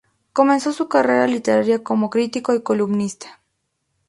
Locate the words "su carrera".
0.73-1.27